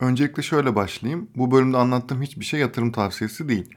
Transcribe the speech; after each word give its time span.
Öncelikle 0.00 0.42
şöyle 0.42 0.74
başlayayım. 0.74 1.28
Bu 1.36 1.50
bölümde 1.50 1.76
anlattığım 1.76 2.22
hiçbir 2.22 2.44
şey 2.44 2.60
yatırım 2.60 2.92
tavsiyesi 2.92 3.48
değil. 3.48 3.74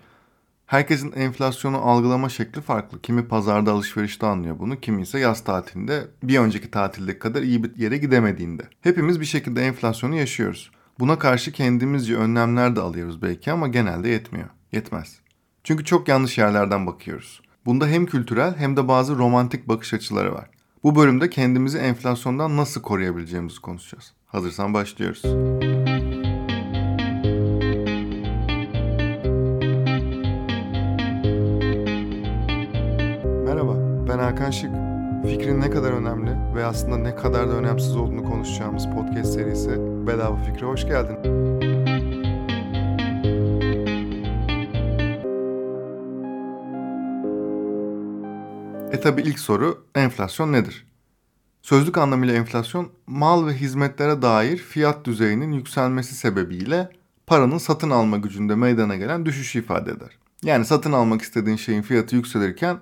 Herkesin 0.65 1.11
enflasyonu 1.11 1.77
algılama 1.77 2.29
şekli 2.29 2.61
farklı. 2.61 3.01
Kimi 3.01 3.27
pazarda 3.27 3.71
alışverişte 3.71 4.25
anlıyor 4.25 4.59
bunu, 4.59 4.79
kimi 4.79 5.01
ise 5.01 5.19
yaz 5.19 5.43
tatilinde 5.43 6.07
bir 6.23 6.39
önceki 6.39 6.71
tatildeki 6.71 7.19
kadar 7.19 7.41
iyi 7.41 7.63
bir 7.63 7.75
yere 7.77 7.97
gidemediğinde. 7.97 8.63
Hepimiz 8.81 9.19
bir 9.19 9.25
şekilde 9.25 9.61
enflasyonu 9.61 10.15
yaşıyoruz. 10.15 10.71
Buna 10.99 11.19
karşı 11.19 11.51
kendimizce 11.51 12.15
önlemler 12.15 12.75
de 12.75 12.81
alıyoruz 12.81 13.21
belki 13.21 13.51
ama 13.51 13.67
genelde 13.67 14.09
yetmiyor. 14.09 14.49
Yetmez. 14.71 15.19
Çünkü 15.63 15.85
çok 15.85 16.07
yanlış 16.07 16.37
yerlerden 16.37 16.87
bakıyoruz. 16.87 17.41
Bunda 17.65 17.87
hem 17.87 18.05
kültürel 18.05 18.57
hem 18.57 18.77
de 18.77 18.87
bazı 18.87 19.17
romantik 19.17 19.67
bakış 19.67 19.93
açıları 19.93 20.33
var. 20.33 20.49
Bu 20.83 20.95
bölümde 20.95 21.29
kendimizi 21.29 21.77
enflasyondan 21.77 22.57
nasıl 22.57 22.81
koruyabileceğimizi 22.81 23.61
konuşacağız. 23.61 24.13
Hazırsan 24.25 24.73
başlıyoruz. 24.73 25.21
Merhaba, 25.23 25.80
ben 34.51 34.57
Hakan 34.57 35.21
Şık. 35.21 35.31
Fikrin 35.31 35.61
ne 35.61 35.69
kadar 35.69 35.91
önemli 35.91 36.55
ve 36.55 36.65
aslında 36.65 36.97
ne 36.97 37.15
kadar 37.15 37.49
da 37.49 37.53
önemsiz 37.53 37.95
olduğunu 37.95 38.23
konuşacağımız 38.23 38.85
podcast 38.85 39.33
serisi 39.33 39.69
Bedava 40.07 40.43
Fikre 40.43 40.65
hoş 40.65 40.85
geldin. 40.85 41.17
E 48.91 48.99
tabi 49.01 49.21
ilk 49.21 49.39
soru 49.39 49.85
enflasyon 49.95 50.53
nedir? 50.53 50.87
Sözlük 51.61 51.97
anlamıyla 51.97 52.35
enflasyon 52.35 52.89
mal 53.07 53.47
ve 53.47 53.53
hizmetlere 53.53 54.21
dair 54.21 54.57
fiyat 54.57 55.05
düzeyinin 55.05 55.51
yükselmesi 55.51 56.15
sebebiyle 56.15 56.89
paranın 57.27 57.57
satın 57.57 57.89
alma 57.89 58.17
gücünde 58.17 58.55
meydana 58.55 58.95
gelen 58.95 59.25
düşüşü 59.25 59.59
ifade 59.59 59.91
eder. 59.91 60.17
Yani 60.43 60.65
satın 60.65 60.91
almak 60.91 61.21
istediğin 61.21 61.57
şeyin 61.57 61.81
fiyatı 61.81 62.15
yükselirken 62.15 62.77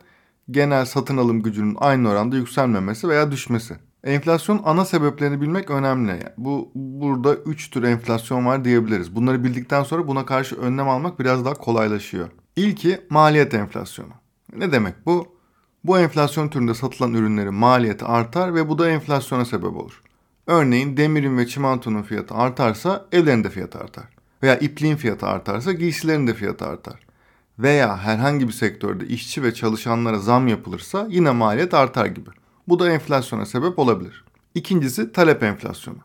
genel 0.52 0.86
satın 0.86 1.18
alım 1.18 1.42
gücünün 1.42 1.78
aynı 1.80 2.10
oranda 2.10 2.36
yükselmemesi 2.36 3.10
veya 3.10 3.32
düşmesi. 3.32 3.76
Enflasyon 4.04 4.62
ana 4.66 4.86
sebeplerini 4.86 5.42
bilmek 5.42 5.70
önemli. 5.70 6.24
Bu 6.38 6.72
burada 6.76 7.36
3 7.36 7.70
tür 7.70 7.84
enflasyon 7.84 8.46
var 8.46 8.66
diyebiliriz. 8.66 9.16
Bunları 9.16 9.44
bildikten 9.44 9.84
sonra 9.84 10.08
buna 10.08 10.26
karşı 10.26 10.56
önlem 10.56 10.90
almak 10.90 11.20
biraz 11.20 11.46
daha 11.46 11.54
kolaylaşıyor. 11.54 12.30
İlki 12.56 13.02
maliyet 13.10 13.54
enflasyonu. 13.54 14.14
Ne 14.56 14.72
demek 14.72 15.06
bu? 15.06 15.36
Bu 15.84 16.00
enflasyon 16.00 16.48
türünde 16.48 16.74
satılan 16.74 17.14
ürünlerin 17.14 17.54
maliyeti 17.54 18.06
artar 18.06 18.56
ve 18.56 18.70
bu 18.70 18.78
da 18.78 18.90
enflasyona 18.90 19.46
sebep 19.46 19.76
olur. 19.76 20.02
Örneğin 20.48 20.98
demirin 20.98 21.38
ve 21.38 21.48
çimentonun 21.48 22.02
fiyatı 22.02 22.34
artarsa 22.34 23.06
evlerin 23.12 23.44
de 23.44 23.50
fiyatı 23.50 23.80
artar. 23.80 24.06
Veya 24.44 24.58
ipliğin 24.58 24.96
fiyatı 24.96 25.28
artarsa 25.28 25.72
giysilerin 25.72 26.28
de 26.28 26.34
fiyatı 26.34 26.66
artar. 26.66 27.09
Veya 27.60 27.98
herhangi 27.98 28.48
bir 28.48 28.54
sektörde 28.54 29.08
işçi 29.08 29.44
ve 29.44 29.54
çalışanlara 29.54 30.20
zam 30.20 30.48
yapılırsa 30.48 31.08
yine 31.10 31.32
maliyet 31.32 31.74
artar 31.74 32.06
gibi. 32.06 32.30
Bu 32.68 32.80
da 32.80 32.92
enflasyona 32.92 33.46
sebep 33.46 33.80
olabilir. 33.80 34.26
İkincisi 34.56 35.12
talep 35.12 35.44
enflasyonu. 35.44 35.98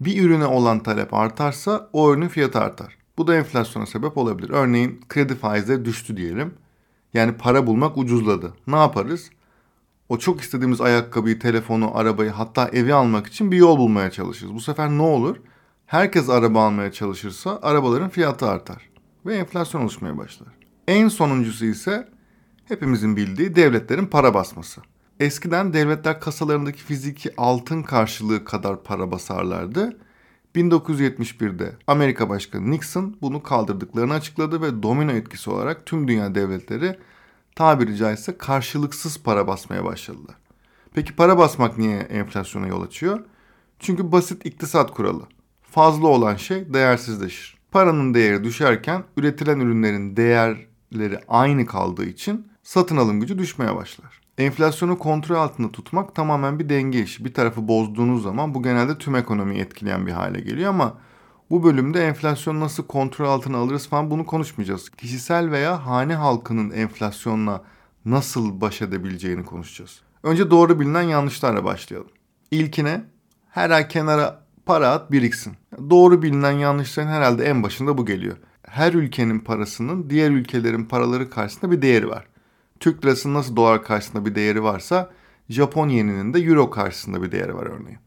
Bir 0.00 0.22
ürüne 0.22 0.46
olan 0.46 0.82
talep 0.82 1.14
artarsa 1.14 1.88
o 1.92 2.12
ürünün 2.12 2.28
fiyatı 2.28 2.58
artar. 2.58 2.96
Bu 3.18 3.26
da 3.26 3.36
enflasyona 3.36 3.86
sebep 3.86 4.18
olabilir. 4.18 4.50
Örneğin 4.50 5.00
kredi 5.08 5.34
faizleri 5.34 5.84
düştü 5.84 6.16
diyelim. 6.16 6.54
Yani 7.14 7.32
para 7.32 7.66
bulmak 7.66 7.98
ucuzladı. 7.98 8.54
Ne 8.66 8.76
yaparız? 8.76 9.30
O 10.08 10.18
çok 10.18 10.40
istediğimiz 10.40 10.80
ayakkabıyı, 10.80 11.38
telefonu, 11.38 11.96
arabayı 11.96 12.30
hatta 12.30 12.68
evi 12.68 12.94
almak 12.94 13.26
için 13.26 13.52
bir 13.52 13.56
yol 13.56 13.78
bulmaya 13.78 14.10
çalışırız. 14.10 14.54
Bu 14.54 14.60
sefer 14.60 14.88
ne 14.90 15.02
olur? 15.02 15.36
Herkes 15.86 16.28
araba 16.28 16.66
almaya 16.66 16.92
çalışırsa 16.92 17.58
arabaların 17.62 18.08
fiyatı 18.08 18.46
artar 18.46 18.90
ve 19.26 19.36
enflasyon 19.36 19.82
oluşmaya 19.82 20.18
başlar. 20.18 20.63
En 20.88 21.08
sonuncusu 21.08 21.64
ise 21.64 22.08
hepimizin 22.64 23.16
bildiği 23.16 23.56
devletlerin 23.56 24.06
para 24.06 24.34
basması. 24.34 24.80
Eskiden 25.20 25.72
devletler 25.72 26.20
kasalarındaki 26.20 26.82
fiziki 26.82 27.30
altın 27.36 27.82
karşılığı 27.82 28.44
kadar 28.44 28.82
para 28.82 29.10
basarlardı. 29.10 29.96
1971'de 30.54 31.72
Amerika 31.86 32.28
Başkanı 32.28 32.70
Nixon 32.70 33.16
bunu 33.22 33.42
kaldırdıklarını 33.42 34.12
açıkladı 34.12 34.62
ve 34.62 34.82
domino 34.82 35.12
etkisi 35.12 35.50
olarak 35.50 35.86
tüm 35.86 36.08
dünya 36.08 36.34
devletleri 36.34 36.98
tabiri 37.54 37.96
caizse 37.96 38.38
karşılıksız 38.38 39.22
para 39.22 39.46
basmaya 39.46 39.84
başladılar. 39.84 40.36
Peki 40.94 41.16
para 41.16 41.38
basmak 41.38 41.78
niye 41.78 41.98
enflasyona 41.98 42.66
yol 42.66 42.82
açıyor? 42.82 43.20
Çünkü 43.78 44.12
basit 44.12 44.46
iktisat 44.46 44.90
kuralı. 44.90 45.22
Fazla 45.62 46.08
olan 46.08 46.36
şey 46.36 46.74
değersizleşir. 46.74 47.58
Paranın 47.70 48.14
değeri 48.14 48.44
düşerken 48.44 49.04
üretilen 49.16 49.60
ürünlerin 49.60 50.16
değerleri 50.94 51.20
aynı 51.28 51.66
kaldığı 51.66 52.04
için 52.04 52.48
satın 52.62 52.96
alım 52.96 53.20
gücü 53.20 53.38
düşmeye 53.38 53.76
başlar. 53.76 54.20
Enflasyonu 54.38 54.98
kontrol 54.98 55.36
altında 55.36 55.72
tutmak 55.72 56.14
tamamen 56.14 56.58
bir 56.58 56.68
denge 56.68 57.02
işi. 57.02 57.24
Bir 57.24 57.34
tarafı 57.34 57.68
bozduğunuz 57.68 58.22
zaman 58.22 58.54
bu 58.54 58.62
genelde 58.62 58.98
tüm 58.98 59.16
ekonomiyi 59.16 59.60
etkileyen 59.60 60.06
bir 60.06 60.12
hale 60.12 60.40
geliyor 60.40 60.70
ama 60.70 60.98
bu 61.50 61.64
bölümde 61.64 62.06
enflasyonu 62.06 62.60
nasıl 62.60 62.86
kontrol 62.86 63.26
altına 63.26 63.58
alırız 63.58 63.88
falan 63.88 64.10
bunu 64.10 64.26
konuşmayacağız. 64.26 64.88
Kişisel 64.88 65.50
veya 65.50 65.86
hane 65.86 66.14
halkının 66.14 66.70
enflasyonla 66.70 67.64
nasıl 68.04 68.60
baş 68.60 68.82
edebileceğini 68.82 69.44
konuşacağız. 69.44 70.00
Önce 70.22 70.50
doğru 70.50 70.80
bilinen 70.80 71.02
yanlışlarla 71.02 71.64
başlayalım. 71.64 72.10
İlkine 72.50 73.04
her 73.50 73.70
ay 73.70 73.88
kenara 73.88 74.44
para 74.66 74.90
at 74.90 75.12
biriksin. 75.12 75.52
Doğru 75.90 76.22
bilinen 76.22 76.52
yanlışların 76.52 77.08
herhalde 77.08 77.44
en 77.44 77.62
başında 77.62 77.98
bu 77.98 78.06
geliyor. 78.06 78.36
Her 78.74 78.92
ülkenin 78.92 79.38
parasının 79.38 80.10
diğer 80.10 80.30
ülkelerin 80.30 80.84
paraları 80.84 81.30
karşısında 81.30 81.70
bir 81.70 81.82
değeri 81.82 82.08
var. 82.08 82.26
Türk 82.80 83.04
lirasının 83.04 83.34
nasıl 83.34 83.56
dolar 83.56 83.84
karşısında 83.84 84.26
bir 84.26 84.34
değeri 84.34 84.62
varsa 84.62 85.10
Japon 85.48 85.88
yeninin 85.88 86.34
de 86.34 86.38
euro 86.38 86.70
karşısında 86.70 87.22
bir 87.22 87.32
değeri 87.32 87.54
var 87.54 87.66
örneğin. 87.66 87.98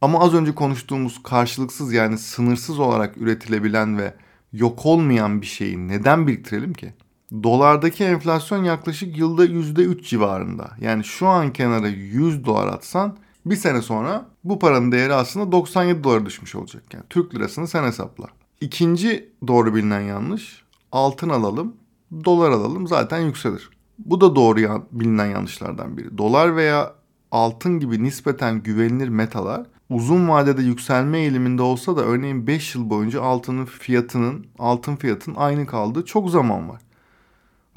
Ama 0.00 0.20
az 0.20 0.34
önce 0.34 0.54
konuştuğumuz 0.54 1.22
karşılıksız 1.22 1.92
yani 1.92 2.18
sınırsız 2.18 2.78
olarak 2.78 3.16
üretilebilen 3.16 3.98
ve 3.98 4.14
yok 4.52 4.86
olmayan 4.86 5.40
bir 5.40 5.46
şeyi 5.46 5.88
neden 5.88 6.26
biriktirelim 6.26 6.72
ki? 6.72 6.94
Dolardaki 7.42 8.04
enflasyon 8.04 8.64
yaklaşık 8.64 9.18
yılda 9.18 9.46
%3 9.46 10.02
civarında. 10.02 10.70
Yani 10.80 11.04
şu 11.04 11.26
an 11.26 11.52
kenara 11.52 11.88
100 11.88 12.44
dolar 12.44 12.66
atsan 12.66 13.16
bir 13.46 13.56
sene 13.56 13.82
sonra 13.82 14.26
bu 14.44 14.58
paranın 14.58 14.92
değeri 14.92 15.14
aslında 15.14 15.52
97 15.52 16.04
dolara 16.04 16.26
düşmüş 16.26 16.54
olacak. 16.54 16.82
Yani 16.92 17.04
Türk 17.10 17.34
lirasını 17.34 17.68
sen 17.68 17.84
hesapla. 17.84 18.37
İkinci 18.60 19.28
doğru 19.46 19.74
bilinen 19.74 20.00
yanlış 20.00 20.62
altın 20.92 21.28
alalım, 21.28 21.76
dolar 22.24 22.50
alalım 22.50 22.86
zaten 22.86 23.18
yükselir. 23.18 23.70
Bu 23.98 24.20
da 24.20 24.36
doğru 24.36 24.60
yan, 24.60 24.84
bilinen 24.92 25.26
yanlışlardan 25.26 25.96
biri. 25.96 26.18
Dolar 26.18 26.56
veya 26.56 26.94
altın 27.30 27.80
gibi 27.80 28.04
nispeten 28.04 28.62
güvenilir 28.62 29.08
metalar 29.08 29.66
uzun 29.90 30.28
vadede 30.28 30.62
yükselme 30.62 31.18
eğiliminde 31.18 31.62
olsa 31.62 31.96
da 31.96 32.02
örneğin 32.02 32.46
5 32.46 32.74
yıl 32.74 32.90
boyunca 32.90 33.22
altının 33.22 33.64
fiyatının, 33.64 34.46
altın 34.58 34.96
fiyatının 34.96 35.36
aynı 35.36 35.66
kaldığı 35.66 36.04
çok 36.04 36.30
zaman 36.30 36.68
var. 36.68 36.82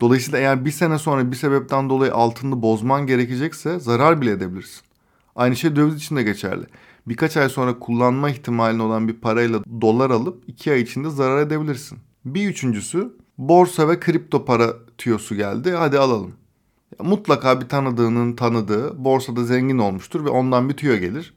Dolayısıyla 0.02 0.40
eğer 0.40 0.66
bir 0.66 0.72
sene 0.72 0.98
sonra 0.98 1.32
bir 1.32 1.36
sebepten 1.36 1.90
dolayı 1.90 2.14
altını 2.14 2.62
bozman 2.62 3.08
gerekecekse 3.08 3.80
zarar 3.80 4.22
bile 4.22 4.32
edebilirsin. 4.32 4.82
Aynı 5.36 5.56
şey 5.56 5.76
döviz 5.76 5.96
için 5.96 6.16
de 6.16 6.24
geçerli. 6.24 6.66
Birkaç 7.08 7.38
ay 7.38 7.50
sonra 7.50 7.80
kullanma 7.80 8.30
ihtimalin 8.30 8.80
olan 8.80 9.08
bir 9.08 9.14
parayla 9.14 9.64
dolar 9.82 10.10
alıp 10.10 10.44
iki 10.48 10.72
ay 10.72 10.82
içinde 10.82 11.10
zarar 11.10 11.42
edebilirsin. 11.42 11.98
Bir 12.26 12.50
üçüncüsü 12.50 13.14
borsa 13.38 13.90
ve 13.90 14.00
kripto 14.00 14.46
para 14.46 14.74
tüyosu 14.98 15.36
geldi 15.36 15.72
hadi 15.72 16.00
alalım. 16.00 16.34
Mutlaka 17.00 17.62
bir 17.62 17.70
tanıdığının 17.70 18.36
tanıdığı 18.36 19.06
borsada 19.06 19.44
zengin 19.44 19.78
olmuştur 19.78 20.26
ve 20.26 20.30
ondan 20.30 20.70
bir 20.70 20.78
tüyo 20.78 20.98
gelir. 20.98 21.34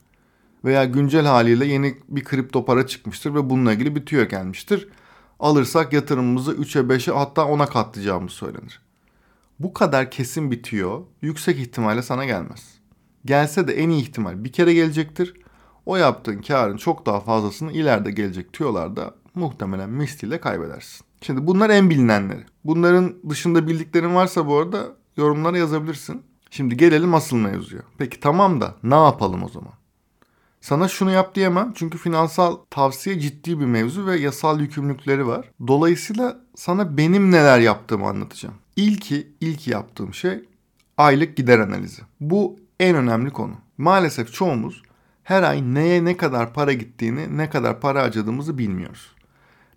Veya 0.65 0.85
güncel 0.85 1.27
haliyle 1.27 1.67
yeni 1.67 1.95
bir 2.09 2.25
kripto 2.25 2.65
para 2.65 2.87
çıkmıştır 2.87 3.35
ve 3.35 3.51
bununla 3.51 3.73
ilgili 3.73 3.97
bir 3.97 4.07
tüyo 4.07 4.29
gelmiştir. 4.29 4.89
Alırsak 5.41 5.93
yatırımımızı 5.93 6.53
3'e 6.53 6.83
5'e 6.83 7.15
hatta 7.15 7.43
10'a 7.43 7.67
katlayacağımız 7.67 8.33
söylenir. 8.33 8.81
Bu 9.59 9.73
kadar 9.73 10.11
kesin 10.11 10.51
bir 10.51 10.63
tüyo 10.63 11.03
yüksek 11.23 11.59
ihtimalle 11.59 12.03
sana 12.03 12.25
gelmez. 12.25 12.79
Gelse 13.25 13.69
de 13.69 13.73
en 13.75 13.89
iyi 13.89 14.03
ihtimal 14.03 14.45
bir 14.45 14.53
kere 14.53 14.75
gelecektir. 14.75 15.35
O 15.87 15.97
yaptığın 15.97 16.43
karın 16.43 16.77
çok 16.77 17.07
daha 17.07 17.21
fazlasını 17.21 17.73
ileride 17.73 18.11
gelecek 18.11 18.53
tüyolarda 18.53 19.15
muhtemelen 19.35 19.91
misliyle 19.91 20.41
kaybedersin. 20.41 21.07
Şimdi 21.21 21.47
bunlar 21.47 21.71
en 21.71 21.91
bilinenleri. 21.91 22.45
Bunların 22.65 23.15
dışında 23.29 23.67
bildiklerin 23.69 24.15
varsa 24.15 24.47
bu 24.47 24.59
arada 24.59 24.85
yorumlara 25.17 25.59
yazabilirsin. 25.59 26.23
Şimdi 26.51 26.77
gelelim 26.77 27.15
asıl 27.15 27.37
mevzuya. 27.37 27.83
Peki 27.99 28.21
tamam 28.21 28.61
da 28.61 28.75
ne 28.83 28.95
yapalım 28.95 29.43
o 29.43 29.49
zaman? 29.49 29.73
Sana 30.61 30.89
şunu 30.89 31.11
yap 31.11 31.35
diyemem 31.35 31.73
çünkü 31.75 31.99
finansal 31.99 32.57
tavsiye 32.71 33.21
ciddi 33.21 33.61
bir 33.61 33.65
mevzu 33.65 34.07
ve 34.07 34.17
yasal 34.17 34.61
yükümlülükleri 34.61 35.27
var. 35.27 35.51
Dolayısıyla 35.67 36.41
sana 36.55 36.97
benim 36.97 37.31
neler 37.31 37.61
yaptığımı 37.61 38.07
anlatacağım. 38.07 38.55
İlki, 38.77 39.29
ilk 39.41 39.69
yaptığım 39.69 40.15
şey 40.15 40.45
aylık 40.99 41.37
gider 41.37 41.59
analizi. 41.59 42.03
Bu 42.21 42.57
en 42.81 42.97
önemli 42.97 43.31
konu. 43.31 43.55
Maalesef 43.79 44.33
çoğumuz 44.33 44.83
her 45.25 45.43
ay 45.43 45.75
neye 45.75 46.05
ne 46.05 46.17
kadar 46.17 46.53
para 46.53 46.73
gittiğini, 46.73 47.37
ne 47.37 47.51
kadar 47.51 47.81
para 47.81 48.03
harcadığımızı 48.03 48.59
bilmiyoruz. 48.59 49.15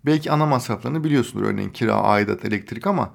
Belki 0.06 0.32
ana 0.32 0.46
masraflarını 0.46 1.04
biliyorsundur 1.04 1.46
örneğin 1.46 1.70
kira, 1.70 1.94
aidat, 1.94 2.44
elektrik 2.44 2.86
ama 2.86 3.14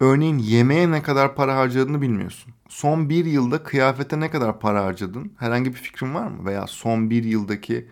örneğin 0.00 0.38
yemeğe 0.38 0.90
ne 0.90 1.02
kadar 1.02 1.34
para 1.34 1.56
harcadığını 1.56 2.02
bilmiyorsun. 2.02 2.52
Son 2.68 3.08
bir 3.08 3.24
yılda 3.24 3.62
kıyafete 3.62 4.20
ne 4.20 4.30
kadar 4.30 4.60
para 4.60 4.84
harcadın? 4.84 5.32
Herhangi 5.38 5.70
bir 5.70 5.78
fikrin 5.78 6.14
var 6.14 6.26
mı? 6.26 6.46
Veya 6.46 6.66
son 6.66 7.10
bir 7.10 7.24
yıldaki 7.24 7.88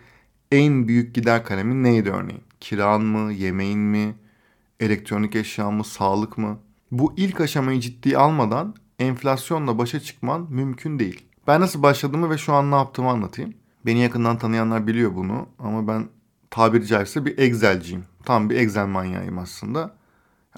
en 0.53 0.89
büyük 0.89 1.15
gider 1.15 1.45
kalemin 1.45 1.85
neydi 1.85 2.11
örneğin? 2.11 2.43
Kiran 2.61 3.03
mı, 3.03 3.33
yemeğin 3.33 3.79
mi, 3.79 4.15
elektronik 4.81 5.37
eşya 5.37 5.71
mı, 5.71 5.85
sağlık 5.85 6.39
mı? 6.39 6.59
Bu 6.91 7.15
ilk 7.17 7.41
aşamayı 7.41 7.81
ciddiye 7.81 8.19
almadan 8.19 8.75
enflasyonla 8.99 9.79
başa 9.79 10.01
çıkman 10.01 10.47
mümkün 10.51 10.99
değil. 10.99 11.27
Ben 11.47 11.61
nasıl 11.61 11.83
başladığımı 11.83 12.31
ve 12.31 12.39
şu 12.39 12.53
an 12.53 12.71
ne 12.71 12.75
yaptığımı 12.75 13.11
anlatayım. 13.11 13.55
Beni 13.87 14.03
yakından 14.03 14.39
tanıyanlar 14.39 14.87
biliyor 14.87 15.15
bunu 15.15 15.47
ama 15.59 15.89
ben 15.89 16.09
tabiri 16.51 16.87
caizse 16.87 17.25
bir 17.25 17.39
Excel'ciyim. 17.39 18.05
Tam 18.25 18.51
bir 18.51 18.57
Excel 18.57 18.87
manyağıyım 18.87 19.39
aslında. 19.39 19.95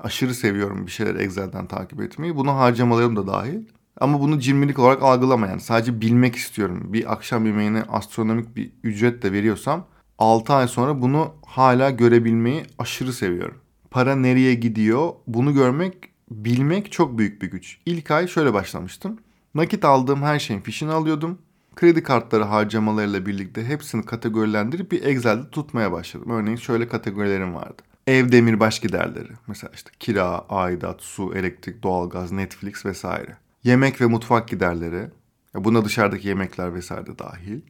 Aşırı 0.00 0.34
seviyorum 0.34 0.86
bir 0.86 0.90
şeyler 0.90 1.14
Excel'den 1.14 1.66
takip 1.66 2.00
etmeyi. 2.00 2.36
Buna 2.36 2.56
harcamalarım 2.56 3.16
da 3.16 3.26
dahil. 3.26 3.64
Ama 4.00 4.20
bunu 4.20 4.38
cimrilik 4.38 4.78
olarak 4.78 5.02
algılama 5.02 5.46
yani. 5.46 5.60
Sadece 5.60 6.00
bilmek 6.00 6.36
istiyorum. 6.36 6.92
Bir 6.92 7.12
akşam 7.12 7.46
yemeğine 7.46 7.82
astronomik 7.82 8.56
bir 8.56 8.72
ücret 8.82 9.22
de 9.22 9.32
veriyorsam 9.32 9.86
6 10.18 10.52
ay 10.52 10.68
sonra 10.68 11.02
bunu 11.02 11.34
hala 11.46 11.90
görebilmeyi 11.90 12.62
aşırı 12.78 13.12
seviyorum. 13.12 13.58
Para 13.90 14.16
nereye 14.16 14.54
gidiyor 14.54 15.12
bunu 15.26 15.54
görmek, 15.54 15.94
bilmek 16.30 16.92
çok 16.92 17.18
büyük 17.18 17.42
bir 17.42 17.50
güç. 17.50 17.78
İlk 17.86 18.10
ay 18.10 18.28
şöyle 18.28 18.54
başlamıştım. 18.54 19.18
Nakit 19.54 19.84
aldığım 19.84 20.22
her 20.22 20.38
şeyin 20.38 20.60
fişini 20.60 20.92
alıyordum. 20.92 21.38
Kredi 21.76 22.02
kartları 22.02 22.42
harcamalarıyla 22.42 23.26
birlikte 23.26 23.64
hepsini 23.64 24.04
kategorilendirip 24.04 24.92
bir 24.92 25.02
Excel'de 25.02 25.50
tutmaya 25.50 25.92
başladım. 25.92 26.30
Örneğin 26.30 26.56
şöyle 26.56 26.88
kategorilerim 26.88 27.54
vardı. 27.54 27.82
Ev 28.06 28.32
demirbaş 28.32 28.80
giderleri. 28.80 29.32
Mesela 29.46 29.70
işte 29.74 29.90
kira, 30.00 30.44
aidat, 30.48 31.02
su, 31.02 31.34
elektrik, 31.34 31.82
doğalgaz, 31.82 32.32
Netflix 32.32 32.86
vesaire. 32.86 33.36
Yemek 33.64 34.00
ve 34.00 34.06
mutfak 34.06 34.48
giderleri. 34.48 35.10
Buna 35.54 35.84
dışarıdaki 35.84 36.28
yemekler 36.28 36.74
vesaire 36.74 37.06
de 37.06 37.18
dahil. 37.18 37.60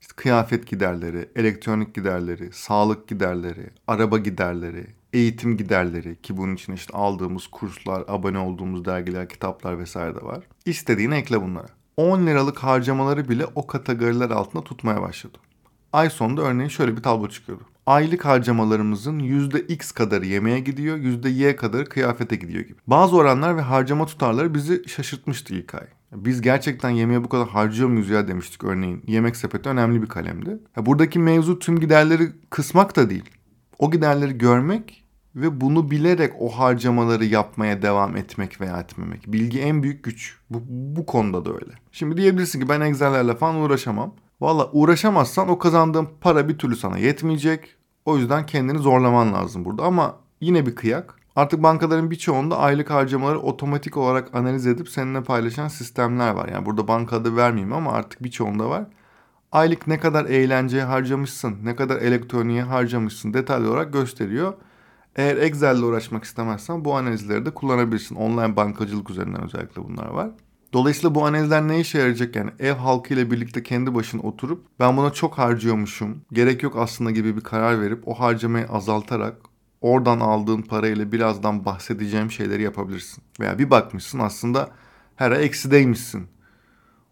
İşte 0.00 0.14
kıyafet 0.16 0.66
giderleri, 0.66 1.28
elektronik 1.36 1.94
giderleri, 1.94 2.52
sağlık 2.52 3.08
giderleri, 3.08 3.70
araba 3.86 4.18
giderleri, 4.18 4.86
eğitim 5.12 5.56
giderleri 5.56 6.22
ki 6.22 6.36
bunun 6.36 6.54
için 6.54 6.72
işte 6.72 6.96
aldığımız 6.96 7.46
kurslar, 7.46 8.04
abone 8.08 8.38
olduğumuz 8.38 8.84
dergiler, 8.84 9.28
kitaplar 9.28 9.78
vesaire 9.78 10.14
de 10.14 10.22
var. 10.22 10.44
İstediğini 10.66 11.14
ekle 11.14 11.42
bunlara. 11.42 11.68
10 11.96 12.26
liralık 12.26 12.58
harcamaları 12.58 13.28
bile 13.28 13.46
o 13.54 13.66
kategoriler 13.66 14.30
altında 14.30 14.64
tutmaya 14.64 15.02
başladım. 15.02 15.40
Ay 15.92 16.10
sonunda 16.10 16.42
örneğin 16.42 16.68
şöyle 16.68 16.96
bir 16.96 17.02
tablo 17.02 17.28
çıkıyordu. 17.28 17.62
Aylık 17.86 18.24
harcamalarımızın 18.24 19.18
%X 19.18 19.92
kadarı 19.92 20.26
yemeğe 20.26 20.60
gidiyor, 20.60 20.96
%Y 20.96 21.56
kadarı 21.56 21.84
kıyafete 21.84 22.36
gidiyor 22.36 22.64
gibi. 22.64 22.78
Bazı 22.86 23.16
oranlar 23.16 23.56
ve 23.56 23.60
harcama 23.60 24.06
tutarları 24.06 24.54
bizi 24.54 24.88
şaşırtmıştı 24.88 25.54
ilk 25.54 25.74
ay. 25.74 25.86
Biz 26.12 26.40
gerçekten 26.40 26.90
yemeğe 26.90 27.24
bu 27.24 27.28
kadar 27.28 27.48
harcıyor 27.48 27.88
muyuz 27.88 28.10
ya 28.10 28.28
demiştik 28.28 28.64
örneğin. 28.64 29.04
Yemek 29.06 29.36
sepeti 29.36 29.68
önemli 29.68 30.02
bir 30.02 30.06
kalemdi. 30.06 30.58
Buradaki 30.76 31.18
mevzu 31.18 31.58
tüm 31.58 31.80
giderleri 31.80 32.28
kısmak 32.50 32.96
da 32.96 33.10
değil. 33.10 33.30
O 33.78 33.90
giderleri 33.90 34.38
görmek 34.38 35.01
ve 35.36 35.60
bunu 35.60 35.90
bilerek 35.90 36.32
o 36.40 36.48
harcamaları 36.48 37.24
yapmaya 37.24 37.82
devam 37.82 38.16
etmek 38.16 38.60
veya 38.60 38.80
etmemek. 38.80 39.32
Bilgi 39.32 39.60
en 39.60 39.82
büyük 39.82 40.04
güç. 40.04 40.38
Bu, 40.50 40.62
bu 40.68 41.06
konuda 41.06 41.44
da 41.44 41.54
öyle. 41.54 41.72
Şimdi 41.92 42.16
diyebilirsin 42.16 42.60
ki 42.60 42.68
ben 42.68 42.80
Excel'lerle 42.80 43.34
falan 43.34 43.56
uğraşamam. 43.56 44.14
Valla 44.40 44.70
uğraşamazsan 44.72 45.48
o 45.48 45.58
kazandığın 45.58 46.08
para 46.20 46.48
bir 46.48 46.58
türlü 46.58 46.76
sana 46.76 46.98
yetmeyecek. 46.98 47.76
O 48.04 48.18
yüzden 48.18 48.46
kendini 48.46 48.78
zorlaman 48.78 49.32
lazım 49.32 49.64
burada. 49.64 49.82
Ama 49.82 50.16
yine 50.40 50.66
bir 50.66 50.74
kıyak. 50.74 51.14
Artık 51.36 51.62
bankaların 51.62 52.10
birçoğunda 52.10 52.58
aylık 52.58 52.90
harcamaları 52.90 53.38
otomatik 53.38 53.96
olarak 53.96 54.34
analiz 54.34 54.66
edip 54.66 54.88
seninle 54.88 55.22
paylaşan 55.22 55.68
sistemler 55.68 56.30
var. 56.30 56.48
Yani 56.48 56.66
burada 56.66 56.88
banka 56.88 57.16
adı 57.16 57.36
vermeyeyim 57.36 57.72
ama 57.72 57.92
artık 57.92 58.22
birçoğunda 58.22 58.70
var. 58.70 58.84
Aylık 59.52 59.86
ne 59.86 60.00
kadar 60.00 60.24
eğlenceye 60.24 60.84
harcamışsın, 60.84 61.56
ne 61.62 61.76
kadar 61.76 61.96
elektroniğe 61.96 62.62
harcamışsın 62.62 63.34
detaylı 63.34 63.70
olarak 63.70 63.92
gösteriyor. 63.92 64.54
Eğer 65.16 65.36
Excel 65.36 65.76
ile 65.76 65.84
uğraşmak 65.84 66.24
istemezsen 66.24 66.84
bu 66.84 66.96
analizleri 66.96 67.46
de 67.46 67.50
kullanabilirsin. 67.50 68.14
Online 68.14 68.56
bankacılık 68.56 69.10
üzerinden 69.10 69.44
özellikle 69.44 69.84
bunlar 69.84 70.06
var. 70.06 70.30
Dolayısıyla 70.72 71.14
bu 71.14 71.26
analizler 71.26 71.68
ne 71.68 71.80
işe 71.80 71.98
yarayacak 71.98 72.36
yani 72.36 72.50
ev 72.58 72.72
halkı 72.72 73.14
ile 73.14 73.30
birlikte 73.30 73.62
kendi 73.62 73.94
başına 73.94 74.22
oturup 74.22 74.66
ben 74.80 74.96
buna 74.96 75.12
çok 75.12 75.38
harcıyormuşum 75.38 76.24
gerek 76.32 76.62
yok 76.62 76.76
aslında 76.76 77.10
gibi 77.10 77.36
bir 77.36 77.40
karar 77.40 77.80
verip 77.80 78.08
o 78.08 78.14
harcamayı 78.14 78.66
azaltarak 78.66 79.36
oradan 79.80 80.20
aldığın 80.20 80.62
parayla 80.62 81.12
birazdan 81.12 81.64
bahsedeceğim 81.64 82.30
şeyleri 82.30 82.62
yapabilirsin. 82.62 83.24
Veya 83.40 83.58
bir 83.58 83.70
bakmışsın 83.70 84.18
aslında 84.18 84.70
her 85.16 85.30
ay 85.30 85.44
eksideymişsin. 85.44 86.26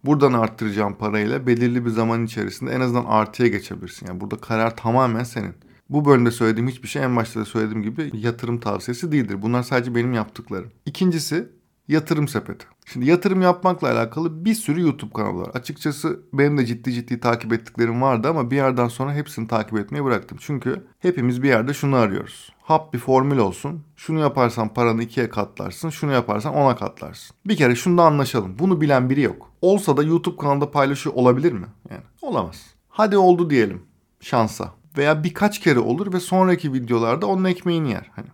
Buradan 0.04 0.32
arttıracağım 0.32 0.94
parayla 0.94 1.46
belirli 1.46 1.84
bir 1.84 1.90
zaman 1.90 2.24
içerisinde 2.24 2.72
en 2.72 2.80
azından 2.80 3.04
artıya 3.04 3.48
geçebilirsin. 3.48 4.06
Yani 4.06 4.20
burada 4.20 4.36
karar 4.36 4.76
tamamen 4.76 5.24
senin. 5.24 5.54
Bu 5.90 6.04
bölümde 6.04 6.30
söylediğim 6.30 6.68
hiçbir 6.68 6.88
şey 6.88 7.02
en 7.02 7.16
başta 7.16 7.40
da 7.40 7.44
söylediğim 7.44 7.82
gibi 7.82 8.10
yatırım 8.14 8.60
tavsiyesi 8.60 9.12
değildir. 9.12 9.42
Bunlar 9.42 9.62
sadece 9.62 9.94
benim 9.94 10.12
yaptıklarım. 10.12 10.70
İkincisi 10.86 11.48
yatırım 11.88 12.28
sepeti. 12.28 12.66
Şimdi 12.86 13.06
yatırım 13.06 13.42
yapmakla 13.42 13.92
alakalı 13.92 14.44
bir 14.44 14.54
sürü 14.54 14.80
YouTube 14.80 15.12
kanalı 15.12 15.40
var. 15.40 15.50
Açıkçası 15.54 16.20
benim 16.32 16.58
de 16.58 16.66
ciddi 16.66 16.92
ciddi 16.92 17.20
takip 17.20 17.52
ettiklerim 17.52 18.02
vardı 18.02 18.28
ama 18.28 18.50
bir 18.50 18.56
yerden 18.56 18.88
sonra 18.88 19.14
hepsini 19.14 19.48
takip 19.48 19.78
etmeyi 19.78 20.04
bıraktım. 20.04 20.38
Çünkü 20.40 20.86
hepimiz 20.98 21.42
bir 21.42 21.48
yerde 21.48 21.74
şunu 21.74 21.96
arıyoruz. 21.96 22.52
Hap 22.62 22.94
bir 22.94 22.98
formül 22.98 23.38
olsun. 23.38 23.84
Şunu 23.96 24.20
yaparsan 24.20 24.74
paranı 24.74 25.02
ikiye 25.02 25.28
katlarsın. 25.28 25.90
Şunu 25.90 26.12
yaparsan 26.12 26.54
ona 26.54 26.76
katlarsın. 26.76 27.36
Bir 27.46 27.56
kere 27.56 27.74
şunda 27.74 28.02
anlaşalım. 28.02 28.58
Bunu 28.58 28.80
bilen 28.80 29.10
biri 29.10 29.20
yok. 29.20 29.50
Olsa 29.62 29.96
da 29.96 30.02
YouTube 30.02 30.36
kanalında 30.36 30.70
paylaşıyor 30.70 31.16
olabilir 31.16 31.52
mi? 31.52 31.66
Yani 31.90 32.02
olamaz. 32.22 32.66
Hadi 32.88 33.16
oldu 33.16 33.50
diyelim. 33.50 33.82
Şansa. 34.20 34.79
Veya 35.00 35.24
birkaç 35.24 35.60
kere 35.60 35.78
olur 35.78 36.12
ve 36.12 36.20
sonraki 36.20 36.72
videolarda 36.72 37.26
onun 37.26 37.44
ekmeğini 37.44 37.90
yer. 37.90 38.10
Hani 38.16 38.26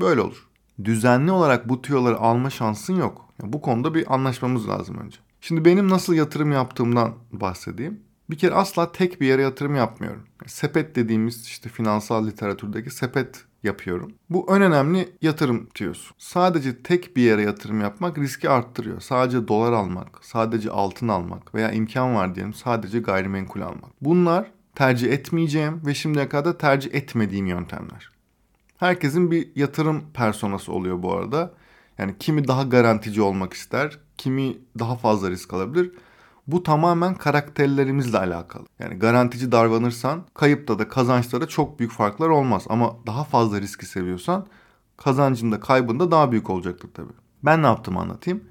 böyle 0.00 0.20
olur. 0.20 0.48
Düzenli 0.84 1.30
olarak 1.30 1.68
bu 1.68 1.82
tüyoları 1.82 2.18
alma 2.18 2.50
şansın 2.50 2.96
yok. 2.96 3.28
Yani 3.42 3.52
bu 3.52 3.60
konuda 3.60 3.94
bir 3.94 4.14
anlaşmamız 4.14 4.68
lazım 4.68 4.98
önce. 4.98 5.18
Şimdi 5.40 5.64
benim 5.64 5.90
nasıl 5.90 6.14
yatırım 6.14 6.52
yaptığımdan 6.52 7.14
bahsedeyim. 7.32 8.00
Bir 8.30 8.38
kere 8.38 8.54
asla 8.54 8.92
tek 8.92 9.20
bir 9.20 9.26
yere 9.26 9.42
yatırım 9.42 9.74
yapmıyorum. 9.74 10.22
Sepet 10.46 10.96
dediğimiz 10.96 11.46
işte 11.46 11.68
finansal 11.68 12.26
literatürdeki 12.26 12.90
sepet 12.90 13.44
yapıyorum. 13.62 14.12
Bu 14.30 14.46
en 14.56 14.62
önemli 14.62 15.08
yatırım 15.22 15.68
diyorsun. 15.74 16.16
Sadece 16.18 16.82
tek 16.82 17.16
bir 17.16 17.22
yere 17.22 17.42
yatırım 17.42 17.80
yapmak 17.80 18.18
riski 18.18 18.50
arttırıyor. 18.50 19.00
Sadece 19.00 19.48
dolar 19.48 19.72
almak, 19.72 20.18
sadece 20.22 20.70
altın 20.70 21.08
almak 21.08 21.54
veya 21.54 21.72
imkan 21.72 22.14
var 22.14 22.34
diyelim 22.34 22.54
sadece 22.54 22.98
gayrimenkul 22.98 23.60
almak. 23.60 23.90
Bunlar 24.00 24.50
tercih 24.74 25.12
etmeyeceğim 25.12 25.86
ve 25.86 25.94
şimdiye 25.94 26.28
kadar 26.28 26.58
tercih 26.58 26.94
etmediğim 26.94 27.46
yöntemler. 27.46 28.10
Herkesin 28.78 29.30
bir 29.30 29.56
yatırım 29.56 30.04
personası 30.14 30.72
oluyor 30.72 31.02
bu 31.02 31.12
arada. 31.12 31.54
Yani 31.98 32.14
kimi 32.18 32.48
daha 32.48 32.62
garantici 32.62 33.22
olmak 33.22 33.52
ister, 33.52 33.98
kimi 34.18 34.58
daha 34.78 34.96
fazla 34.96 35.30
risk 35.30 35.54
alabilir. 35.54 35.92
Bu 36.46 36.62
tamamen 36.62 37.14
karakterlerimizle 37.14 38.18
alakalı. 38.18 38.66
Yani 38.78 38.94
garantici 38.94 39.52
davranırsan 39.52 40.24
kayıpta 40.34 40.78
da 40.78 40.88
kazançta 40.88 41.40
da 41.40 41.48
çok 41.48 41.78
büyük 41.78 41.92
farklar 41.92 42.28
olmaz. 42.28 42.64
Ama 42.68 42.96
daha 43.06 43.24
fazla 43.24 43.60
riski 43.60 43.86
seviyorsan 43.86 44.46
kazancında 44.96 45.60
kaybında 45.60 46.10
daha 46.10 46.32
büyük 46.32 46.50
olacaktır 46.50 46.90
tabii. 46.94 47.12
Ben 47.42 47.62
ne 47.62 47.66
yaptım 47.66 47.96
anlatayım. 47.96 48.44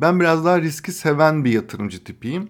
Ben 0.00 0.20
biraz 0.20 0.44
daha 0.44 0.60
riski 0.60 0.92
seven 0.92 1.44
bir 1.44 1.50
yatırımcı 1.50 2.04
tipiyim. 2.04 2.48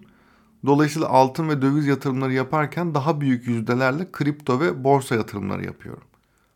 Dolayısıyla 0.67 1.09
altın 1.09 1.49
ve 1.49 1.61
döviz 1.61 1.87
yatırımları 1.87 2.33
yaparken 2.33 2.93
daha 2.93 3.21
büyük 3.21 3.47
yüzdelerle 3.47 4.11
kripto 4.11 4.59
ve 4.59 4.83
borsa 4.83 5.15
yatırımları 5.15 5.65
yapıyorum. 5.65 6.03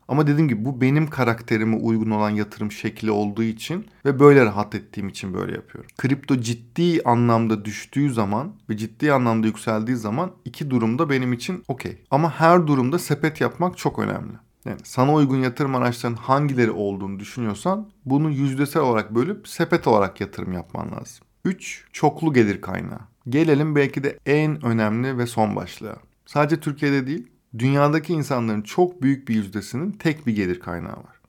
Ama 0.08 0.28
dediğim 0.28 0.48
gibi 0.48 0.66
bu 0.66 0.82
benim 0.82 1.08
karakterime 1.08 1.76
uygun 1.76 2.12
olan 2.12 2.30
yatırım 2.30 2.72
şekli 2.72 3.12
olduğu 3.12 3.44
için 3.44 3.88
ve 4.06 4.20
böyle 4.20 4.46
rahat 4.46 4.76
ettiğim 4.76 5.10
için 5.10 5.34
böyle 5.34 5.52
yapıyorum. 5.52 5.90
Kripto 5.98 6.38
ciddi 6.38 7.02
anlamda 7.04 7.66
düştüğü 7.66 8.14
zaman 8.14 8.54
ve 8.70 8.78
ciddi 8.78 9.14
anlamda 9.14 9.48
yükseldiği 9.48 9.98
zaman 9.98 10.32
iki 10.46 10.70
durumda 10.70 11.10
benim 11.10 11.34
için 11.34 11.64
okey. 11.68 11.98
Ama 12.12 12.40
her 12.40 12.68
durumda 12.68 13.00
sepet 13.00 13.42
yapmak 13.42 13.78
çok 13.78 14.00
önemli. 14.00 14.34
Yani 14.66 14.80
sana 14.84 15.14
uygun 15.14 15.38
yatırım 15.38 15.76
araçlarının 15.76 16.18
hangileri 16.18 16.72
olduğunu 16.72 17.20
düşünüyorsan 17.20 17.90
bunu 18.06 18.30
yüzdesel 18.30 18.82
olarak 18.82 19.16
bölüp 19.16 19.48
sepet 19.48 19.88
olarak 19.88 20.22
yatırım 20.22 20.54
yapman 20.54 20.92
lazım. 20.92 21.26
3. 21.46 21.86
Çoklu 21.94 22.34
gelir 22.34 22.62
kaynağı. 22.62 23.11
Gelelim 23.30 23.76
belki 23.76 24.04
de 24.04 24.20
en 24.26 24.66
önemli 24.66 25.18
ve 25.18 25.28
son 25.28 25.56
başlığa. 25.56 25.98
Sadece 26.26 26.60
Türkiye'de 26.60 27.08
değil, 27.08 27.28
dünyadaki 27.60 28.14
insanların 28.14 28.62
çok 28.62 29.02
büyük 29.02 29.28
bir 29.28 29.36
yüzdesinin 29.36 29.92
tek 29.92 30.28
bir 30.28 30.36
gelir 30.36 30.60
kaynağı 30.60 30.98
var. 30.98 31.22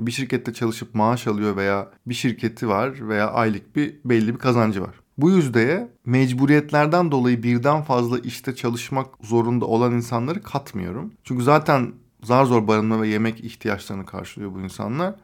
Bir 0.00 0.12
şirkette 0.12 0.52
çalışıp 0.52 0.94
maaş 0.94 1.26
alıyor 1.26 1.56
veya 1.56 1.90
bir 2.06 2.14
şirketi 2.14 2.68
var 2.68 3.08
veya 3.08 3.30
aylık 3.30 3.76
bir 3.76 3.96
belli 4.04 4.34
bir 4.34 4.38
kazancı 4.38 4.82
var. 4.82 4.94
Bu 5.18 5.30
yüzdeye 5.30 5.88
mecburiyetlerden 6.06 7.10
dolayı 7.10 7.42
birden 7.42 7.82
fazla 7.82 8.18
işte 8.18 8.54
çalışmak 8.54 9.06
zorunda 9.22 9.64
olan 9.64 9.92
insanları 9.92 10.42
katmıyorum. 10.42 11.12
Çünkü 11.24 11.44
zaten 11.44 11.92
zar 12.22 12.44
zor 12.44 12.68
barınma 12.68 13.02
ve 13.02 13.08
yemek 13.08 13.44
ihtiyaçlarını 13.44 14.06
karşılıyor 14.06 14.54
bu 14.54 14.60
insanlar. 14.60 15.14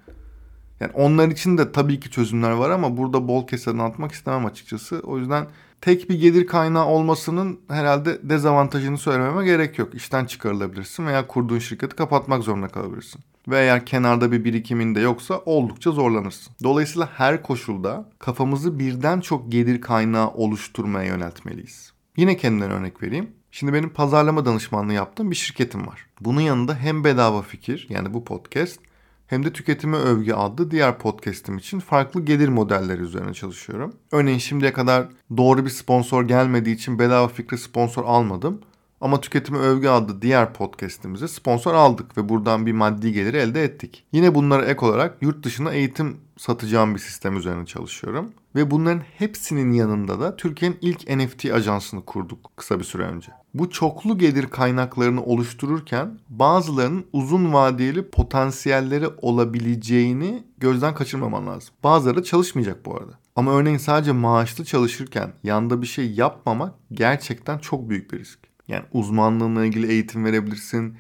Yani 0.81 0.93
onlar 0.95 1.29
için 1.29 1.59
de 1.59 1.73
tabii 1.73 2.01
ki 2.01 2.11
çözümler 2.11 2.51
var 2.51 2.71
ama 2.71 2.97
burada 2.97 3.29
bol 3.29 3.47
keseden 3.47 3.79
atmak 3.79 4.13
istemem 4.13 4.47
açıkçası. 4.47 5.01
O 5.05 5.19
yüzden 5.19 5.47
tek 5.81 6.11
bir 6.11 6.21
gelir 6.21 6.47
kaynağı 6.47 6.87
olmasının 6.87 7.61
herhalde 7.69 8.19
dezavantajını 8.23 8.99
söylememe 8.99 9.45
gerek 9.45 9.79
yok. 9.79 9.95
İşten 9.95 10.25
çıkarılabilirsin 10.25 11.07
veya 11.07 11.27
kurduğun 11.27 11.59
şirketi 11.59 11.97
kapatmak 11.97 12.43
zorunda 12.43 12.69
kalabilirsin. 12.69 13.21
Ve 13.49 13.59
eğer 13.59 13.87
kenarda 13.87 14.33
bir 14.33 14.45
birikimin 14.45 14.95
de 14.95 15.01
yoksa 15.01 15.39
oldukça 15.47 15.91
zorlanırsın. 15.91 16.55
Dolayısıyla 16.63 17.09
her 17.17 17.43
koşulda 17.43 18.11
kafamızı 18.19 18.79
birden 18.79 19.21
çok 19.21 19.53
gelir 19.53 19.81
kaynağı 19.81 20.29
oluşturmaya 20.29 21.07
yöneltmeliyiz. 21.07 21.93
Yine 22.17 22.37
kendimden 22.37 22.71
örnek 22.71 23.03
vereyim. 23.03 23.31
Şimdi 23.51 23.73
benim 23.73 23.91
pazarlama 23.91 24.45
danışmanlığı 24.45 24.93
yaptığım 24.93 25.31
bir 25.31 25.37
şirketim 25.37 25.87
var. 25.87 26.07
Bunun 26.21 26.41
yanında 26.41 26.75
hem 26.77 27.05
bedava 27.05 27.43
fikir 27.43 27.87
yani 27.89 28.15
bu 28.15 28.25
podcast 28.25 28.81
hem 29.27 29.45
de 29.45 29.53
tüketime 29.53 29.97
övgü 29.97 30.33
adlı 30.33 30.71
diğer 30.71 30.99
podcast'im 30.99 31.59
için 31.59 31.81
farklı 31.81 32.25
gelir 32.25 32.49
modelleri 32.49 33.03
üzerine 33.03 33.35
çalışıyorum. 33.35 33.95
Örneğin 34.13 34.39
şimdiye 34.39 34.73
kadar 34.73 35.07
doğru 35.37 35.65
bir 35.65 35.71
sponsor 35.71 36.29
gelmediği 36.29 36.75
için 36.75 36.99
bedava 36.99 37.29
fikri 37.29 37.59
sponsor 37.59 38.05
almadım. 38.05 38.61
Ama 39.01 39.21
Tüketime 39.21 39.59
Övgü 39.59 39.89
adlı 39.89 40.23
diğer 40.23 40.53
podcast'imize 40.53 41.29
sponsor 41.29 41.75
aldık 41.75 42.19
ve 42.19 42.29
buradan 42.29 42.67
bir 42.67 42.73
maddi 42.73 43.13
geliri 43.13 43.37
elde 43.37 43.65
ettik. 43.65 44.05
Yine 44.13 44.35
bunlara 44.35 44.65
ek 44.65 44.87
olarak 44.87 45.23
yurt 45.23 45.45
dışına 45.45 45.73
eğitim 45.73 46.17
satacağım 46.37 46.95
bir 46.95 47.01
sistem 47.01 47.37
üzerine 47.37 47.67
çalışıyorum. 47.67 48.33
Ve 48.55 48.71
bunların 48.71 49.03
hepsinin 49.19 49.73
yanında 49.73 50.21
da 50.21 50.37
Türkiye'nin 50.37 50.79
ilk 50.81 51.09
NFT 51.09 51.45
ajansını 51.45 52.05
kurduk 52.05 52.51
kısa 52.57 52.79
bir 52.79 52.85
süre 52.85 53.03
önce. 53.03 53.33
Bu 53.55 53.71
çoklu 53.71 54.19
gelir 54.19 54.47
kaynaklarını 54.47 55.25
oluştururken 55.25 56.19
bazılarının 56.29 57.07
uzun 57.13 57.53
vadeli 57.53 58.11
potansiyelleri 58.11 59.09
olabileceğini 59.09 60.45
gözden 60.59 60.95
kaçırmaman 60.95 61.47
lazım. 61.47 61.75
Bazıları 61.85 62.17
da 62.17 62.23
çalışmayacak 62.23 62.87
bu 62.87 62.97
arada. 62.97 63.19
Ama 63.37 63.53
örneğin 63.53 63.79
sadece 63.79 64.13
maaşlı 64.13 64.65
çalışırken 64.65 65.33
yanda 65.43 65.83
bir 65.83 65.87
şey 65.87 66.13
yapmamak 66.13 66.75
gerçekten 66.93 67.59
çok 67.59 67.89
büyük 67.89 68.13
bir 68.13 68.19
risk. 68.19 68.39
Yani 68.69 68.85
uzmanlığınla 68.93 69.65
ilgili 69.65 69.87
eğitim 69.87 70.25
verebilirsin. 70.25 70.97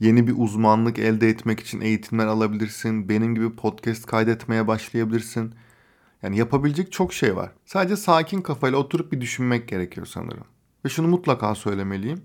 Yeni 0.00 0.26
bir 0.26 0.34
uzmanlık 0.36 0.98
elde 0.98 1.28
etmek 1.28 1.60
için 1.60 1.80
eğitimler 1.80 2.26
alabilirsin. 2.26 3.08
Benim 3.08 3.34
gibi 3.34 3.56
podcast 3.56 4.06
kaydetmeye 4.06 4.66
başlayabilirsin. 4.66 5.54
Yani 6.22 6.38
yapabilecek 6.38 6.92
çok 6.92 7.12
şey 7.12 7.36
var. 7.36 7.50
Sadece 7.66 7.96
sakin 7.96 8.40
kafayla 8.42 8.78
oturup 8.78 9.12
bir 9.12 9.20
düşünmek 9.20 9.68
gerekiyor 9.68 10.06
sanırım. 10.06 10.44
Ve 10.88 10.92
şunu 10.92 11.08
mutlaka 11.08 11.54
söylemeliyim. 11.54 12.20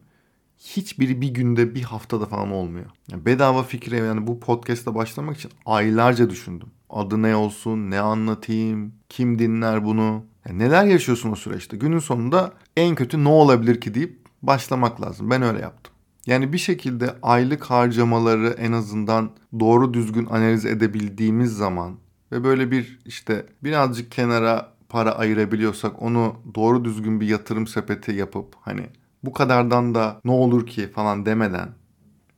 Hiçbiri 0.57 1.21
bir 1.21 1.27
günde 1.27 1.75
bir 1.75 1.81
haftada 1.81 2.25
falan 2.25 2.51
olmuyor. 2.51 2.85
Yani 3.11 3.25
bedava 3.25 3.63
fikre 3.63 3.97
yani 3.97 4.27
bu 4.27 4.39
podcast'a 4.39 4.95
başlamak 4.95 5.37
için 5.37 5.51
aylarca 5.65 6.29
düşündüm. 6.29 6.67
Adı 6.89 7.21
ne 7.21 7.35
olsun, 7.35 7.91
ne 7.91 7.99
anlatayım, 7.99 8.93
kim 9.09 9.39
dinler 9.39 9.85
bunu. 9.85 10.25
Yani 10.45 10.59
neler 10.59 10.85
yaşıyorsun 10.85 11.31
o 11.31 11.35
süreçte. 11.35 11.77
Günün 11.77 11.99
sonunda 11.99 12.53
en 12.77 12.95
kötü 12.95 13.23
ne 13.23 13.29
olabilir 13.29 13.81
ki 13.81 13.93
deyip 13.93 14.19
başlamak 14.41 15.01
lazım. 15.01 15.29
Ben 15.29 15.41
öyle 15.41 15.59
yaptım. 15.59 15.93
Yani 16.25 16.53
bir 16.53 16.57
şekilde 16.57 17.15
aylık 17.21 17.63
harcamaları 17.63 18.49
en 18.49 18.71
azından 18.71 19.31
doğru 19.59 19.93
düzgün 19.93 20.25
analiz 20.25 20.65
edebildiğimiz 20.65 21.57
zaman 21.57 21.97
ve 22.31 22.43
böyle 22.43 22.71
bir 22.71 22.99
işte 23.05 23.45
birazcık 23.63 24.11
kenara 24.11 24.72
para 24.93 25.11
ayırabiliyorsak 25.11 26.01
onu 26.01 26.35
doğru 26.55 26.85
düzgün 26.85 27.21
bir 27.21 27.27
yatırım 27.27 27.67
sepeti 27.67 28.11
yapıp 28.11 28.55
hani 28.61 28.89
bu 29.23 29.33
kadardan 29.33 29.95
da 29.95 30.21
ne 30.25 30.31
olur 30.31 30.67
ki 30.67 30.91
falan 30.91 31.25
demeden 31.25 31.69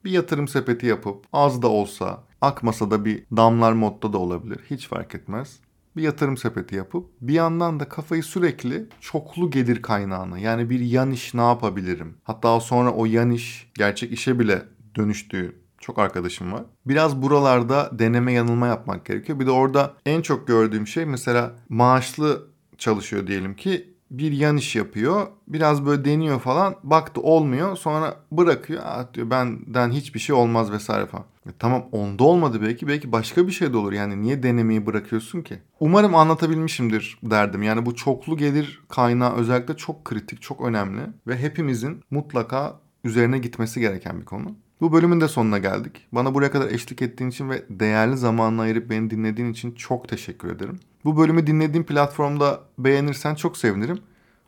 bir 0.06 0.12
yatırım 0.12 0.48
sepeti 0.48 0.86
yapıp 0.86 1.26
az 1.34 1.62
da 1.62 1.68
olsa 1.68 2.24
akmasa 2.42 2.92
da 2.92 3.06
bir 3.06 3.24
damlar 3.38 3.74
modda 3.74 4.14
da 4.14 4.18
olabilir. 4.18 4.60
Hiç 4.70 4.88
fark 4.88 5.16
etmez 5.16 5.60
bir 5.96 6.04
yatırım 6.04 6.38
sepeti 6.38 6.76
yapıp 6.76 7.10
bir 7.22 7.34
yandan 7.34 7.80
da 7.80 7.90
kafayı 7.90 8.24
sürekli 8.24 8.86
çoklu 9.02 9.52
gelir 9.52 9.82
kaynağına 9.82 10.40
yani 10.40 10.70
bir 10.70 10.80
yan 10.80 11.12
iş 11.12 11.34
ne 11.34 11.42
yapabilirim? 11.42 12.18
Hatta 12.24 12.60
sonra 12.60 12.92
o 12.92 13.06
yan 13.06 13.32
iş 13.32 13.72
gerçek 13.74 14.12
işe 14.12 14.40
bile 14.40 14.66
dönüştüğü 14.96 15.65
çok 15.86 16.00
arkadaşım 16.00 16.54
var. 16.54 16.64
Biraz 16.86 17.22
buralarda 17.22 17.90
deneme 18.00 18.34
yanılma 18.34 18.68
yapmak 18.68 19.06
gerekiyor. 19.06 19.40
Bir 19.40 19.46
de 19.46 19.52
orada 19.52 19.94
en 20.06 20.22
çok 20.22 20.48
gördüğüm 20.48 20.88
şey 20.88 21.06
mesela 21.06 21.56
maaşlı 21.70 22.48
çalışıyor 22.78 23.28
diyelim 23.28 23.56
ki 23.56 23.96
bir 24.12 24.32
yan 24.32 24.58
iş 24.58 24.76
yapıyor. 24.76 25.28
Biraz 25.48 25.86
böyle 25.86 26.06
deniyor 26.06 26.40
falan. 26.40 26.76
Baktı 26.84 27.22
olmuyor. 27.22 27.78
Sonra 27.78 28.16
bırakıyor. 28.32 28.82
Aa, 28.86 29.14
diyor 29.14 29.30
benden 29.30 29.92
hiçbir 29.92 30.20
şey 30.20 30.36
olmaz 30.36 30.72
vesaire 30.72 31.06
falan. 31.06 31.26
E, 31.46 31.50
tamam 31.60 31.86
onda 31.92 32.24
olmadı 32.24 32.62
belki. 32.62 32.88
Belki 32.88 33.12
başka 33.12 33.48
bir 33.48 33.52
şey 33.52 33.74
de 33.74 33.78
olur. 33.78 33.94
Yani 33.94 34.22
niye 34.22 34.44
denemeyi 34.44 34.86
bırakıyorsun 34.86 35.42
ki? 35.42 35.60
Umarım 35.80 36.16
anlatabilmişimdir 36.16 37.20
derdim. 37.24 37.64
Yani 37.64 37.86
bu 37.86 37.96
çoklu 37.96 38.38
gelir 38.38 38.84
kaynağı 38.90 39.36
özellikle 39.36 39.78
çok 39.78 40.06
kritik, 40.06 40.42
çok 40.42 40.62
önemli. 40.62 41.02
Ve 41.28 41.38
hepimizin 41.38 42.04
mutlaka 42.12 42.80
üzerine 43.04 43.38
gitmesi 43.38 43.80
gereken 43.80 44.20
bir 44.20 44.26
konu. 44.26 44.56
Bu 44.82 44.92
bölümün 44.92 45.22
de 45.22 45.28
sonuna 45.28 45.58
geldik. 45.58 46.08
Bana 46.12 46.34
buraya 46.34 46.52
kadar 46.52 46.70
eşlik 46.70 47.02
ettiğin 47.02 47.30
için 47.30 47.50
ve 47.50 47.66
değerli 47.70 48.18
zamanını 48.18 48.62
ayırıp 48.62 48.90
beni 48.90 49.10
dinlediğin 49.10 49.52
için 49.52 49.72
çok 49.72 50.10
teşekkür 50.10 50.52
ederim. 50.52 50.80
Bu 51.06 51.18
bölümü 51.18 51.48
dinlediğin 51.48 51.84
platformda 51.84 52.62
beğenirsen 52.80 53.36
çok 53.36 53.58
sevinirim. 53.58 54.00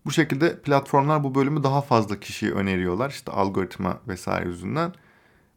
Bu 0.05 0.11
şekilde 0.11 0.61
platformlar 0.61 1.23
bu 1.23 1.35
bölümü 1.35 1.63
daha 1.63 1.81
fazla 1.81 2.19
kişiye 2.19 2.51
öneriyorlar. 2.51 3.09
İşte 3.09 3.31
algoritma 3.31 3.99
vesaire 4.07 4.49
yüzünden. 4.49 4.93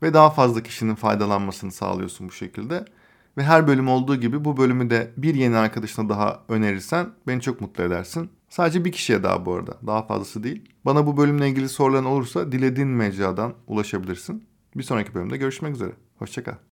Ve 0.02 0.14
daha 0.14 0.30
fazla 0.30 0.62
kişinin 0.62 0.94
faydalanmasını 0.94 1.72
sağlıyorsun 1.72 2.28
bu 2.28 2.32
şekilde. 2.32 2.84
Ve 3.36 3.42
her 3.42 3.66
bölüm 3.66 3.88
olduğu 3.88 4.16
gibi 4.16 4.44
bu 4.44 4.56
bölümü 4.56 4.90
de 4.90 5.10
bir 5.16 5.34
yeni 5.34 5.56
arkadaşına 5.56 6.08
daha 6.08 6.40
önerirsen 6.48 7.06
beni 7.26 7.40
çok 7.40 7.60
mutlu 7.60 7.84
edersin. 7.84 8.30
Sadece 8.48 8.84
bir 8.84 8.92
kişiye 8.92 9.22
daha 9.22 9.46
bu 9.46 9.54
arada. 9.54 9.76
Daha 9.86 10.06
fazlası 10.06 10.42
değil. 10.42 10.68
Bana 10.84 11.06
bu 11.06 11.16
bölümle 11.16 11.48
ilgili 11.48 11.68
soruların 11.68 12.04
olursa 12.04 12.52
dilediğin 12.52 12.88
mecradan 12.88 13.54
ulaşabilirsin. 13.66 14.49
Bir 14.76 14.82
sonraki 14.82 15.14
bölümde 15.14 15.36
görüşmek 15.36 15.74
üzere. 15.74 15.92
Hoşçakal. 16.16 16.69